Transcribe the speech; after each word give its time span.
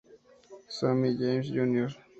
Sammy 0.77 1.09
James 1.19 1.47
Jr. 1.53 1.89